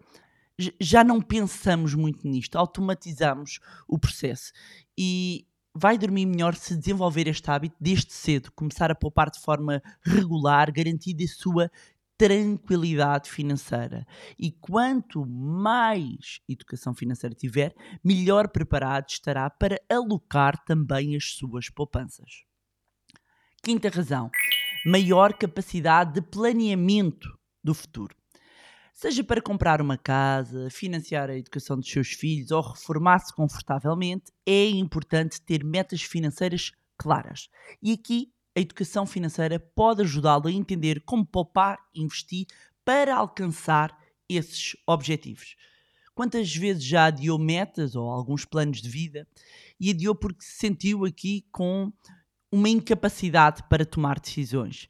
já 0.80 1.04
não 1.04 1.22
pensamos 1.22 1.94
muito 1.94 2.28
nisto, 2.28 2.58
automatizamos 2.58 3.60
o 3.88 3.98
processo 3.98 4.52
e 4.98 5.48
vai 5.76 5.98
dormir 5.98 6.26
melhor 6.26 6.56
se 6.56 6.76
desenvolver 6.76 7.28
este 7.28 7.50
hábito 7.50 7.76
desde 7.80 8.14
cedo, 8.14 8.52
começar 8.52 8.92
a 8.92 8.96
poupar 8.96 9.32
de 9.32 9.40
forma 9.40 9.82
regular, 10.06 10.72
garantindo 10.72 11.24
a 11.24 11.28
sua 11.28 11.72
tranquilidade 12.18 13.30
financeira. 13.30 14.06
E 14.38 14.52
quanto 14.52 15.26
mais 15.26 16.40
educação 16.48 16.94
financeira 16.94 17.36
tiver, 17.36 17.74
melhor 18.04 18.50
preparado 18.50 19.10
estará 19.10 19.50
para 19.50 19.82
alocar 19.90 20.64
também 20.64 21.16
as 21.16 21.34
suas 21.34 21.70
poupanças. 21.70 22.44
Quinta 23.64 23.90
razão, 23.90 24.30
maior 24.86 25.34
capacidade 25.34 26.14
de 26.14 26.22
planeamento 26.22 27.28
do 27.64 27.74
futuro. 27.74 28.16
Seja 28.94 29.24
para 29.24 29.42
comprar 29.42 29.82
uma 29.82 29.98
casa, 29.98 30.70
financiar 30.70 31.30
a 31.30 31.36
educação 31.36 31.78
dos 31.78 31.90
seus 31.90 32.10
filhos 32.10 32.52
ou 32.52 32.62
reformar-se 32.62 33.34
confortavelmente, 33.34 34.32
é 34.46 34.70
importante 34.70 35.42
ter 35.42 35.64
metas 35.64 36.04
financeiras 36.04 36.72
claras. 36.96 37.50
E 37.82 37.92
aqui 37.92 38.32
a 38.56 38.62
educação 38.62 39.06
financeira 39.06 39.60
pode 39.60 40.04
ajudá-lo 40.04 40.48
a 40.48 40.52
entender 40.52 41.02
como 41.02 41.26
poupar 41.26 41.80
e 41.94 42.02
investir 42.02 42.46
para 42.86 43.16
alcançar 43.16 43.98
esses 44.30 44.78
objetivos. 44.88 45.56
Quantas 46.14 46.56
vezes 46.56 46.84
já 46.84 47.06
adiou 47.06 47.40
metas 47.40 47.96
ou 47.96 48.10
alguns 48.10 48.46
planos 48.46 48.80
de 48.80 48.88
vida 48.88 49.28
e 49.80 49.90
adiou 49.90 50.14
porque 50.14 50.44
se 50.44 50.60
sentiu 50.60 51.04
aqui 51.04 51.48
com 51.52 51.92
uma 52.52 52.70
incapacidade 52.70 53.64
para 53.68 53.86
tomar 53.86 54.20
decisões? 54.20 54.88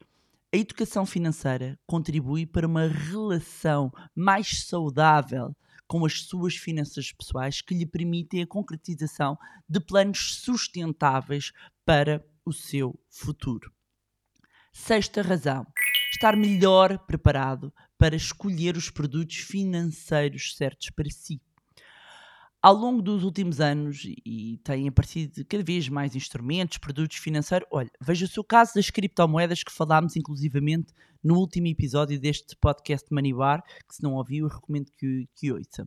A 0.54 0.56
educação 0.56 1.04
financeira 1.04 1.76
contribui 1.84 2.46
para 2.46 2.64
uma 2.64 2.86
relação 2.86 3.90
mais 4.14 4.62
saudável 4.68 5.52
com 5.84 6.06
as 6.06 6.20
suas 6.20 6.54
finanças 6.54 7.10
pessoais 7.10 7.60
que 7.60 7.74
lhe 7.74 7.84
permitem 7.84 8.40
a 8.40 8.46
concretização 8.46 9.36
de 9.68 9.80
planos 9.80 10.36
sustentáveis 10.36 11.50
para 11.84 12.24
o 12.44 12.52
seu 12.52 12.96
futuro. 13.10 13.72
Sexta 14.72 15.22
razão: 15.22 15.66
estar 16.12 16.36
melhor 16.36 17.00
preparado 17.00 17.74
para 17.98 18.14
escolher 18.14 18.76
os 18.76 18.88
produtos 18.88 19.38
financeiros 19.38 20.54
certos 20.54 20.88
para 20.90 21.10
si. 21.10 21.42
Ao 22.64 22.72
longo 22.72 23.02
dos 23.02 23.24
últimos 23.24 23.60
anos, 23.60 24.06
e 24.24 24.58
têm 24.64 24.88
aparecido 24.88 25.44
cada 25.44 25.62
vez 25.62 25.86
mais 25.90 26.16
instrumentos, 26.16 26.78
produtos 26.78 27.18
financeiros. 27.18 27.68
Olha, 27.70 27.90
veja 28.00 28.26
o 28.40 28.42
caso 28.42 28.72
das 28.74 28.88
criptomoedas 28.88 29.62
que 29.62 29.70
falámos 29.70 30.16
inclusivamente 30.16 30.90
no 31.22 31.36
último 31.36 31.66
episódio 31.66 32.18
deste 32.18 32.56
podcast 32.56 33.06
Money 33.12 33.34
Bar, 33.34 33.62
que 33.86 33.96
se 33.96 34.02
não 34.02 34.14
ouviu, 34.14 34.48
recomendo 34.48 34.90
que, 34.98 35.28
que 35.36 35.52
ouça. 35.52 35.86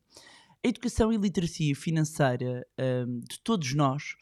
A 0.64 0.68
educação 0.68 1.12
e 1.12 1.18
literacia 1.18 1.76
financeira 1.76 2.64
hum, 2.80 3.22
de 3.28 3.40
todos 3.44 3.74
nós 3.74 4.16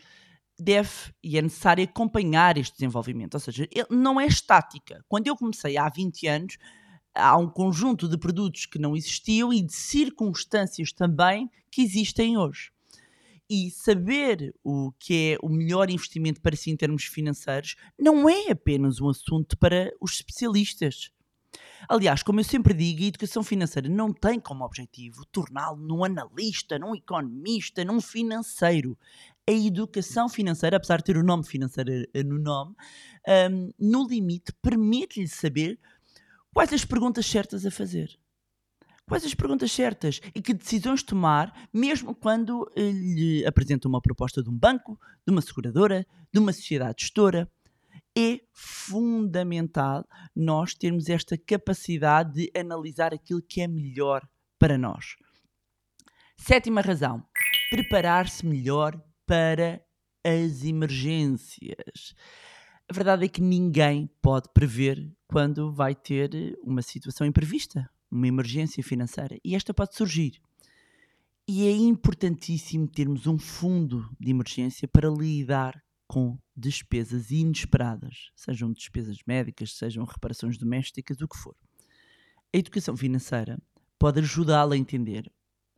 deve 0.58 1.14
e 1.22 1.38
é 1.38 1.42
necessário 1.42 1.84
acompanhar 1.84 2.58
este 2.58 2.76
desenvolvimento. 2.76 3.34
Ou 3.34 3.42
seja, 3.42 3.68
não 3.90 4.18
é 4.18 4.28
estática. 4.28 5.04
Quando 5.10 5.28
eu 5.28 5.36
comecei 5.36 5.78
há 5.78 5.90
20 5.90 6.26
anos, 6.28 6.58
há 7.16 7.38
um 7.38 7.50
conjunto 7.50 8.08
de 8.08 8.18
produtos 8.18 8.66
que 8.66 8.78
não 8.78 8.96
existiam 8.96 9.54
e 9.54 9.62
de 9.62 9.74
circunstâncias 9.74 10.92
também 10.92 11.50
que 11.72 11.82
existem 11.82 12.38
hoje. 12.38 12.72
E 13.50 13.70
saber 13.72 14.54
o 14.64 14.92
que 15.00 15.34
é 15.34 15.38
o 15.42 15.50
melhor 15.50 15.90
investimento 15.90 16.42
para 16.42 16.56
si 16.56 16.72
em 16.72 16.76
termos 16.76 17.06
financeiros 17.06 17.76
não 17.98 18.28
é 18.28 18.52
apenas 18.52 19.00
um 19.00 19.10
assunto 19.10 19.58
para 19.58 19.92
os 20.02 20.14
especialistas. 20.14 21.12
Aliás, 21.88 22.24
como 22.24 22.40
eu 22.40 22.44
sempre 22.44 22.74
digo, 22.74 23.04
a 23.04 23.08
educação 23.08 23.44
financeira 23.44 23.88
não 23.88 24.12
tem 24.12 24.40
como 24.40 24.66
objetivo 24.66 25.26
torná-lo 25.32 25.78
num 25.78 26.04
analista, 26.04 26.80
num 26.80 26.96
economista, 26.96 27.86
num 27.86 28.02
financeiro. 28.02 28.98
A 29.48 29.52
educação 29.52 30.28
financeira, 30.28 30.78
apesar 30.78 30.98
de 30.98 31.04
ter 31.04 31.18
o 31.18 31.24
nome 31.24 31.46
financeiro 31.46 31.92
no 32.26 32.40
nome, 32.40 32.76
hum, 33.52 33.72
no 33.80 34.08
limite 34.08 34.52
permite-lhe 34.60 35.28
saber 35.28 35.80
quais 36.56 36.72
as 36.72 36.86
perguntas 36.86 37.26
certas 37.26 37.66
a 37.66 37.70
fazer. 37.70 38.18
Quais 39.06 39.26
as 39.26 39.36
perguntas 39.36 39.70
certas 39.74 40.22
e 40.34 40.42
que 40.42 40.54
decisões 40.54 41.04
tomar, 41.04 41.68
mesmo 41.72 42.16
quando 42.16 42.72
eh, 42.76 42.92
lhe 42.92 43.46
apresenta 43.46 43.90
uma 43.90 44.02
proposta 44.02 44.42
de 44.42 44.50
um 44.50 44.58
banco, 44.58 44.98
de 45.28 45.34
uma 45.34 45.42
seguradora, 45.42 46.08
de 46.34 46.40
uma 46.40 46.54
sociedade 46.54 47.04
gestora. 47.04 47.52
É 48.18 48.40
fundamental 48.54 50.08
nós 50.34 50.74
termos 50.74 51.10
esta 51.10 51.38
capacidade 51.38 52.34
de 52.34 52.52
analisar 52.58 53.14
aquilo 53.14 53.42
que 53.42 53.60
é 53.60 53.68
melhor 53.68 54.26
para 54.58 54.78
nós. 54.78 55.18
Sétima 56.38 56.80
razão: 56.80 57.22
preparar-se 57.70 58.46
melhor 58.46 58.98
para 59.26 59.86
as 60.24 60.64
emergências. 60.64 62.16
A 62.88 62.94
verdade 62.94 63.26
é 63.26 63.28
que 63.28 63.42
ninguém 63.42 64.08
pode 64.22 64.48
prever 64.54 65.12
quando 65.28 65.72
vai 65.72 65.96
ter 65.96 66.56
uma 66.62 66.84
situação 66.84 67.26
imprevista, 67.26 67.90
uma 68.12 68.28
emergência 68.28 68.84
financeira, 68.84 69.40
e 69.44 69.56
esta 69.56 69.74
pode 69.74 69.96
surgir. 69.96 70.40
E 71.48 71.66
é 71.66 71.72
importantíssimo 71.72 72.88
termos 72.88 73.26
um 73.26 73.40
fundo 73.40 74.08
de 74.20 74.30
emergência 74.30 74.88
para 74.88 75.10
lidar 75.10 75.84
com 76.08 76.38
despesas 76.56 77.32
inesperadas, 77.32 78.32
sejam 78.36 78.72
despesas 78.72 79.18
médicas, 79.26 79.74
sejam 79.74 80.06
reparações 80.06 80.58
domésticas, 80.58 81.22
o 81.22 81.28
que 81.28 81.38
for. 81.38 81.56
A 82.54 82.58
educação 82.58 82.96
financeira 82.96 83.60
pode 83.98 84.20
ajudá-lo 84.20 84.74
a 84.74 84.78
entender 84.78 85.32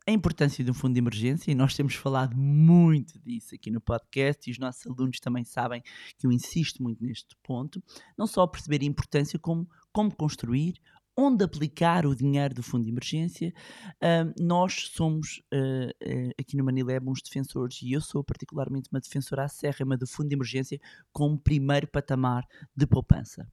a 0.08 0.10
importância 0.10 0.64
de 0.64 0.70
um 0.70 0.74
fundo 0.74 0.94
de 0.94 1.00
emergência, 1.00 1.50
e 1.50 1.54
nós 1.54 1.76
temos 1.76 1.94
falado 1.94 2.34
muito 2.34 3.18
disso 3.20 3.54
aqui 3.54 3.70
no 3.70 3.78
podcast, 3.78 4.48
e 4.48 4.52
os 4.52 4.58
nossos 4.58 4.86
alunos 4.86 5.20
também 5.20 5.44
sabem 5.44 5.82
que 6.16 6.26
eu 6.26 6.32
insisto 6.32 6.82
muito 6.82 7.04
neste 7.04 7.36
ponto, 7.42 7.82
não 8.16 8.26
só 8.26 8.46
perceber 8.46 8.80
a 8.80 8.86
importância, 8.86 9.38
como 9.38 9.68
como 9.92 10.14
construir, 10.14 10.80
onde 11.14 11.44
aplicar 11.44 12.06
o 12.06 12.14
dinheiro 12.14 12.54
do 12.54 12.62
fundo 12.62 12.84
de 12.84 12.90
emergência. 12.90 13.52
Ah, 14.00 14.32
nós 14.38 14.90
somos, 14.94 15.42
ah, 15.52 15.90
ah, 16.02 16.32
aqui 16.40 16.56
no 16.56 16.64
Manilab, 16.64 17.06
uns 17.06 17.20
defensores, 17.20 17.82
e 17.82 17.92
eu 17.92 18.00
sou 18.00 18.24
particularmente 18.24 18.88
uma 18.90 19.00
defensora 19.00 19.44
acérrima 19.44 19.96
do 19.96 20.06
fundo 20.06 20.28
de 20.28 20.36
emergência 20.36 20.80
como 21.12 21.38
primeiro 21.38 21.86
patamar 21.86 22.46
de 22.74 22.86
poupança. 22.86 23.46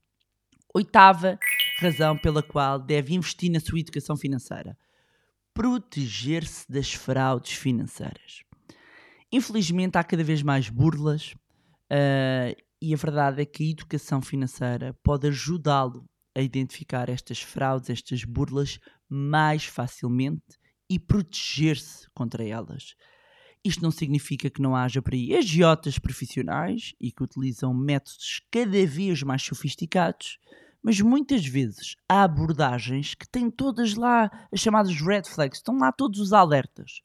Oitava 0.73 1.37
razão 1.79 2.17
pela 2.17 2.43
qual 2.43 2.79
deve 2.79 3.13
investir 3.13 3.51
na 3.51 3.59
sua 3.59 3.79
educação 3.79 4.15
financeira 4.15 4.77
proteger-se 5.55 6.71
das 6.71 6.93
fraudes 6.93 7.53
financeiras. 7.53 8.43
Infelizmente, 9.31 9.97
há 9.97 10.03
cada 10.03 10.23
vez 10.23 10.43
mais 10.43 10.69
burlas 10.69 11.33
ah, 11.89 12.53
e 12.81 12.93
a 12.93 12.97
verdade 12.97 13.41
é 13.41 13.45
que 13.45 13.63
a 13.63 13.71
educação 13.71 14.21
financeira 14.21 14.93
pode 15.01 15.27
ajudá-lo 15.27 16.05
a 16.35 16.41
identificar 16.41 17.09
estas 17.09 17.41
fraudes, 17.41 17.89
estas 17.89 18.23
burlas 18.23 18.79
mais 19.09 19.65
facilmente 19.65 20.59
e 20.89 20.99
proteger-se 20.99 22.07
contra 22.13 22.45
elas. 22.45 22.95
Isto 23.63 23.81
não 23.81 23.89
significa 23.89 24.49
que 24.49 24.61
não 24.61 24.75
haja 24.75 25.01
por 25.01 25.13
aí 25.13 25.35
agiotas 25.35 25.97
profissionais 25.97 26.93
e 27.01 27.11
que 27.11 27.23
utilizam 27.23 27.73
métodos 27.73 28.41
cada 28.51 28.85
vez 28.85 29.23
mais 29.23 29.41
sofisticados, 29.41 30.37
mas 30.85 31.01
muitas 31.01 31.43
vezes 31.43 31.95
há 32.07 32.21
abordagens 32.21 33.15
que 33.15 33.27
têm 33.27 33.49
todas 33.49 33.95
lá 33.95 34.29
as 34.53 34.59
chamadas 34.59 34.93
red 35.01 35.23
flags, 35.27 35.57
estão 35.57 35.75
lá 35.79 35.91
todos 35.91 36.19
os 36.19 36.31
alertas. 36.31 37.01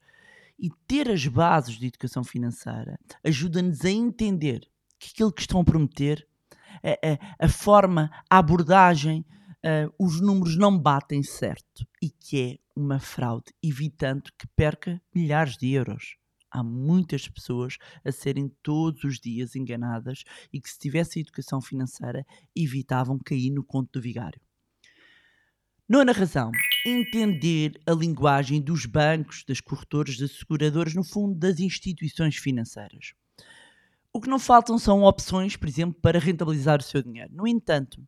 E 0.59 0.69
ter 0.87 1.09
as 1.09 1.25
bases 1.25 1.79
de 1.79 1.87
educação 1.87 2.23
financeira 2.23 2.99
ajuda-nos 3.23 3.83
a 3.83 3.89
entender 3.89 4.61
que 4.99 5.09
aquilo 5.11 5.33
que 5.33 5.41
estão 5.41 5.61
a 5.61 5.63
prometer, 5.63 6.27
a, 6.83 6.91
a- 6.91 7.45
a 7.45 7.49
forma, 7.49 8.11
a 8.29 8.37
abordagem, 8.37 9.25
ah, 9.65 9.89
os 9.97 10.21
números 10.21 10.55
não 10.55 10.77
batem 10.77 11.23
certo 11.23 11.83
e 11.99 12.11
que 12.11 12.39
é 12.39 12.79
uma 12.79 12.99
fraude, 12.99 13.51
evitando 13.63 14.29
que 14.37 14.45
perca 14.55 15.01
milhares 15.15 15.57
de 15.57 15.71
euros. 15.71 16.17
Há 16.51 16.61
muitas 16.61 17.27
pessoas 17.27 17.77
a 18.03 18.11
serem 18.11 18.51
todos 18.61 19.03
os 19.05 19.19
dias 19.19 19.55
enganadas 19.55 20.23
e 20.51 20.59
que, 20.59 20.69
se 20.69 20.77
tivessem 20.77 21.21
educação 21.21 21.61
financeira, 21.61 22.25
evitavam 22.55 23.17
cair 23.17 23.49
no 23.51 23.63
conto 23.63 23.93
do 23.93 24.01
vigário. 24.01 24.41
Nona 25.87 26.11
razão: 26.11 26.51
entender 26.85 27.79
a 27.85 27.91
linguagem 27.91 28.61
dos 28.61 28.85
bancos, 28.85 29.43
das 29.47 29.59
corretoras, 29.59 30.17
das 30.17 30.31
seguradoras, 30.31 30.93
no 30.93 31.03
fundo, 31.03 31.37
das 31.37 31.59
instituições 31.59 32.35
financeiras. 32.37 33.13
O 34.13 34.19
que 34.19 34.29
não 34.29 34.39
faltam 34.39 34.77
são 34.77 35.03
opções, 35.03 35.55
por 35.55 35.69
exemplo, 35.69 35.99
para 36.01 36.19
rentabilizar 36.19 36.79
o 36.79 36.83
seu 36.83 37.01
dinheiro. 37.01 37.33
No 37.33 37.47
entanto, 37.47 38.05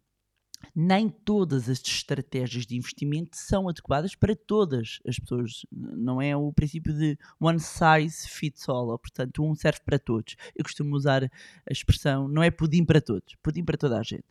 nem 0.76 1.10
todas 1.10 1.70
as 1.70 1.82
estratégias 1.82 2.66
de 2.66 2.76
investimento 2.76 3.38
são 3.38 3.70
adequadas 3.70 4.16
para 4.16 4.36
todas 4.36 5.00
as 5.08 5.20
pessoas. 5.20 5.66
Não 5.72 6.22
é 6.22 6.36
o 6.36 6.52
princípio 6.54 6.94
de 6.94 7.18
one 7.40 7.60
size 7.60 8.28
fits 8.28 8.68
all, 8.68 8.90
ou, 8.90 9.00
portanto, 9.00 9.44
um 9.44 9.56
serve 9.56 9.82
para 9.86 10.00
todos. 10.00 10.36
Eu 10.56 10.64
costumo 10.64 10.96
usar 10.96 11.24
a 11.24 11.72
expressão 11.72 12.28
não 12.28 12.44
é 12.44 12.52
pudim 12.52 12.84
para 12.84 13.02
todos, 13.02 13.36
pudim 13.42 13.64
para 13.64 13.78
toda 13.78 14.00
a 14.00 14.04
gente. 14.04 14.26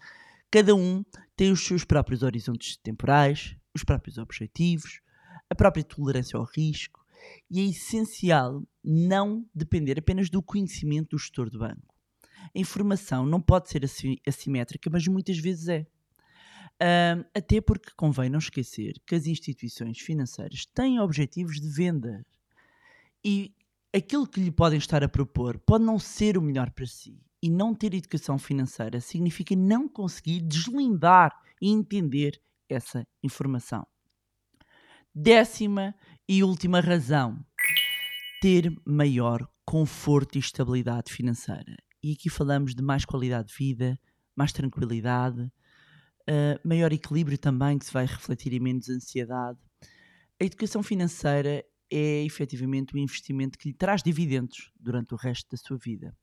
Cada 0.50 0.74
um 0.74 1.04
tem 1.36 1.50
os 1.50 1.64
seus 1.64 1.84
próprios 1.84 2.22
horizontes 2.22 2.76
temporais, 2.76 3.56
os 3.74 3.82
próprios 3.82 4.18
objetivos, 4.18 5.00
a 5.48 5.54
própria 5.54 5.82
tolerância 5.82 6.36
ao 6.36 6.44
risco, 6.44 7.02
e 7.50 7.60
é 7.60 7.64
essencial 7.64 8.62
não 8.84 9.46
depender 9.54 9.98
apenas 9.98 10.28
do 10.28 10.42
conhecimento 10.42 11.10
do 11.10 11.18
gestor 11.18 11.48
de 11.48 11.58
banco. 11.58 11.94
A 12.54 12.58
informação 12.58 13.24
não 13.24 13.40
pode 13.40 13.70
ser 13.70 13.84
assi- 13.84 14.20
assimétrica, 14.26 14.90
mas 14.90 15.06
muitas 15.06 15.38
vezes 15.38 15.68
é. 15.68 15.86
Até 17.34 17.60
porque 17.60 17.90
convém 17.96 18.28
não 18.28 18.38
esquecer 18.38 18.94
que 19.06 19.14
as 19.14 19.26
instituições 19.26 20.00
financeiras 20.00 20.66
têm 20.66 20.98
objetivos 20.98 21.60
de 21.60 21.68
venda 21.68 22.26
e 23.24 23.54
aquilo 23.94 24.26
que 24.26 24.40
lhe 24.40 24.50
podem 24.50 24.78
estar 24.78 25.04
a 25.04 25.08
propor 25.08 25.58
pode 25.60 25.84
não 25.84 25.98
ser 25.98 26.36
o 26.36 26.42
melhor 26.42 26.70
para 26.70 26.86
si. 26.86 27.20
E 27.40 27.50
não 27.50 27.74
ter 27.74 27.92
educação 27.94 28.38
financeira 28.38 29.00
significa 29.00 29.54
não 29.56 29.88
conseguir 29.88 30.40
deslindar 30.40 31.32
e 31.60 31.70
entender 31.70 32.40
essa 32.68 33.06
informação. 33.22 33.86
Décima 35.14 35.94
e 36.28 36.42
última 36.42 36.80
razão: 36.80 37.44
ter 38.40 38.72
maior 38.84 39.48
conforto 39.64 40.36
e 40.36 40.40
estabilidade 40.40 41.12
financeira. 41.12 41.76
E 42.02 42.12
aqui 42.12 42.30
falamos 42.30 42.74
de 42.74 42.82
mais 42.82 43.04
qualidade 43.04 43.48
de 43.48 43.54
vida, 43.56 44.00
mais 44.34 44.52
tranquilidade, 44.52 45.50
Uh, 46.23 46.67
maior 46.67 46.93
equilíbrio 46.93 47.37
também, 47.37 47.79
que 47.79 47.87
se 47.87 47.93
vai 47.93 48.07
refletir 48.07 48.52
em 48.52 48.61
menos 48.61 48.88
ansiedade. 48.88 49.59
A 50.41 50.45
educação 50.45 50.83
financeira 50.83 51.64
é 51.91 52.25
efetivamente 52.25 52.97
um 52.97 52.99
investimento 52.99 53.59
que 53.59 53.69
lhe 53.69 53.75
traz 53.75 54.02
dividendos 54.02 54.73
durante 54.81 55.12
o 55.12 55.17
resto 55.17 55.50
da 55.50 55.57
sua 55.57 55.76
vida. 55.76 56.17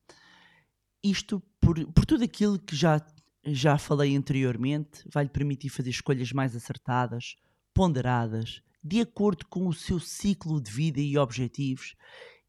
Isto 1.03 1.41
por, 1.61 1.75
por 1.93 2.05
tudo 2.05 2.23
aquilo 2.23 2.57
que 2.57 2.75
já, 2.75 2.99
já 3.45 3.77
falei 3.77 4.15
anteriormente, 4.15 5.03
vai 5.13 5.25
lhe 5.25 5.29
permitir 5.29 5.69
fazer 5.69 5.91
escolhas 5.91 6.31
mais 6.31 6.55
acertadas, 6.55 7.35
ponderadas, 7.73 8.61
de 8.83 8.99
acordo 8.99 9.45
com 9.45 9.67
o 9.67 9.73
seu 9.73 9.99
ciclo 9.99 10.59
de 10.59 10.71
vida 10.71 10.99
e 10.99 11.17
objetivos. 11.17 11.95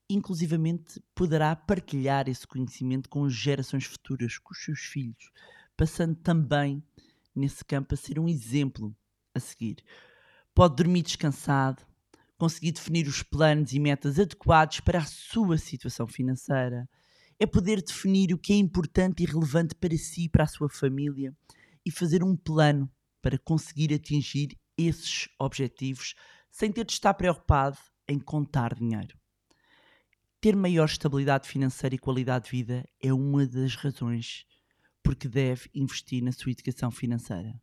Inclusivamente 0.08 1.00
poderá 1.14 1.54
partilhar 1.54 2.28
esse 2.28 2.46
conhecimento 2.46 3.08
com 3.08 3.28
gerações 3.28 3.84
futuras, 3.84 4.38
com 4.38 4.52
os 4.52 4.64
seus 4.64 4.80
filhos, 4.80 5.30
passando 5.76 6.16
também 6.16 6.82
nesse 7.34 7.64
campo 7.64 7.94
a 7.94 7.96
ser 7.96 8.18
um 8.18 8.28
exemplo 8.28 8.94
a 9.34 9.40
seguir. 9.40 9.84
Pode 10.54 10.76
dormir 10.76 11.02
descansado, 11.02 11.82
conseguir 12.36 12.72
definir 12.72 13.06
os 13.06 13.22
planos 13.22 13.72
e 13.72 13.78
metas 13.78 14.18
adequados 14.18 14.80
para 14.80 14.98
a 14.98 15.04
sua 15.04 15.58
situação 15.58 16.06
financeira, 16.06 16.88
é 17.38 17.46
poder 17.46 17.82
definir 17.82 18.34
o 18.34 18.38
que 18.38 18.52
é 18.52 18.56
importante 18.56 19.22
e 19.22 19.26
relevante 19.26 19.74
para 19.74 19.96
si 19.96 20.24
e 20.24 20.28
para 20.28 20.44
a 20.44 20.48
sua 20.48 20.68
família 20.68 21.34
e 21.84 21.90
fazer 21.90 22.22
um 22.22 22.36
plano 22.36 22.90
para 23.22 23.38
conseguir 23.38 23.94
atingir 23.94 24.58
esses 24.76 25.28
objetivos 25.38 26.14
sem 26.50 26.70
ter 26.72 26.84
de 26.84 26.92
estar 26.92 27.14
preocupado 27.14 27.78
em 28.08 28.18
contar 28.18 28.74
dinheiro. 28.74 29.18
Ter 30.40 30.56
maior 30.56 30.86
estabilidade 30.86 31.48
financeira 31.48 31.94
e 31.94 31.98
qualidade 31.98 32.46
de 32.46 32.50
vida 32.50 32.88
é 33.02 33.12
uma 33.12 33.46
das 33.46 33.74
razões 33.74 34.46
porque 35.02 35.28
deve 35.28 35.68
investir 35.74 36.22
na 36.22 36.32
sua 36.32 36.52
educação 36.52 36.90
financeira. 36.90 37.60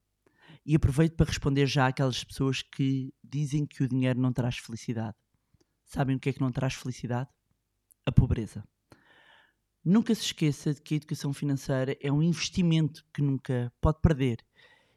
E 0.65 0.75
aproveito 0.75 1.15
para 1.15 1.27
responder 1.27 1.65
já 1.65 1.87
àquelas 1.87 2.23
pessoas 2.23 2.61
que 2.61 3.13
dizem 3.23 3.65
que 3.65 3.83
o 3.83 3.87
dinheiro 3.87 4.19
não 4.19 4.33
traz 4.33 4.57
felicidade. 4.57 5.15
Sabem 5.85 6.17
o 6.17 6.19
que 6.19 6.29
é 6.29 6.33
que 6.33 6.41
não 6.41 6.51
traz 6.51 6.73
felicidade? 6.73 7.29
A 8.05 8.11
pobreza. 8.11 8.63
Nunca 9.83 10.13
se 10.13 10.23
esqueça 10.23 10.73
de 10.73 10.81
que 10.81 10.95
a 10.95 10.97
educação 10.97 11.31
financeira 11.31 11.97
é 12.01 12.11
um 12.11 12.21
investimento 12.21 13.05
que 13.13 13.21
nunca 13.21 13.71
pode 13.79 14.01
perder. 14.01 14.45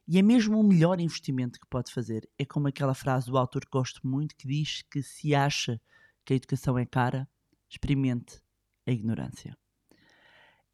E 0.09 0.19
é 0.19 0.23
mesmo 0.23 0.59
o 0.59 0.65
melhor 0.65 0.99
investimento 0.99 1.61
que 1.61 1.67
pode 1.69 1.93
fazer. 1.93 2.29
É 2.37 2.45
como 2.45 2.67
aquela 2.67 2.95
frase 2.95 3.27
do 3.27 3.39
autor 3.39 3.65
que 3.65 3.71
gosto 3.71 4.05
muito 4.05 4.35
que 4.35 4.49
diz 4.49 4.83
que 4.91 5.01
se 5.01 5.33
acha 5.33 5.81
que 6.25 6.33
a 6.33 6.37
educação 6.37 6.77
é 6.77 6.85
cara, 6.85 7.29
experimente 7.69 8.41
a 8.85 8.91
ignorância. 8.91 9.57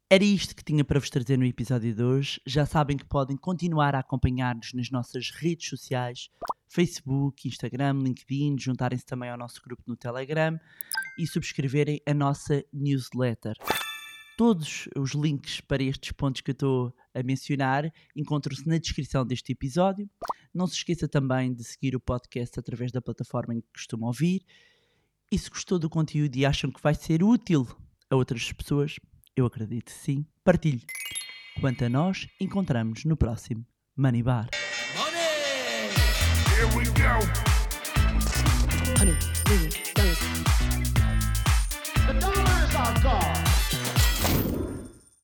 Era 0.09 0.23
isto 0.23 0.55
que 0.55 0.63
tinha 0.63 0.85
para 0.85 1.01
vos 1.01 1.09
trazer 1.09 1.37
no 1.37 1.43
episódio 1.43 1.93
de 1.93 2.01
hoje. 2.01 2.39
Já 2.45 2.65
sabem 2.65 2.95
que 2.95 3.03
podem 3.03 3.35
continuar 3.35 3.93
a 3.93 3.99
acompanhar-nos 3.99 4.71
nas 4.71 4.89
nossas 4.89 5.31
redes 5.31 5.67
sociais, 5.67 6.29
Facebook, 6.69 7.45
Instagram, 7.45 8.03
LinkedIn, 8.03 8.57
juntarem-se 8.57 9.05
também 9.05 9.29
ao 9.29 9.37
nosso 9.37 9.61
grupo 9.61 9.83
no 9.85 9.97
Telegram 9.97 10.57
e 11.19 11.27
subscreverem 11.27 11.99
a 12.07 12.13
nossa 12.13 12.63
newsletter. 12.71 13.57
Todos 14.37 14.87
os 14.95 15.11
links 15.11 15.59
para 15.59 15.83
estes 15.83 16.13
pontos 16.13 16.39
que 16.39 16.51
eu 16.51 16.53
estou 16.53 16.95
a 17.13 17.21
mencionar 17.21 17.91
encontram-se 18.15 18.65
na 18.65 18.77
descrição 18.77 19.25
deste 19.25 19.51
episódio. 19.51 20.09
Não 20.53 20.67
se 20.67 20.75
esqueça 20.75 21.09
também 21.09 21.53
de 21.53 21.65
seguir 21.65 21.97
o 21.97 21.99
podcast 21.99 22.57
através 22.57 22.93
da 22.93 23.01
plataforma 23.01 23.55
em 23.55 23.59
que 23.59 23.67
costumam 23.73 24.07
ouvir. 24.07 24.45
E 25.29 25.37
se 25.37 25.49
gostou 25.49 25.77
do 25.77 25.89
conteúdo 25.89 26.33
e 26.37 26.45
acham 26.45 26.71
que 26.71 26.81
vai 26.81 26.95
ser 26.95 27.21
útil 27.21 27.67
a 28.09 28.15
outras 28.15 28.49
pessoas, 28.53 28.97
eu 29.37 29.45
acredito 29.45 29.91
sim. 29.91 30.25
Partilhe. 30.43 30.81
Quanto 31.61 31.85
a 31.85 31.89
nós, 31.89 32.27
encontramos 32.39 33.05
no 33.05 33.15
próximo 33.15 33.63
Money 33.95 34.23
Bar. 34.23 34.49
Money! 34.97 35.17
Here 36.55 36.65
we 36.75 36.85
go! 36.85 37.19
Honey, 38.97 39.15
million, 39.47 39.69
dollars. 39.93 40.19
The 42.07 42.13
dollars 42.19 42.75
are 42.75 42.99
gone! 43.03 43.36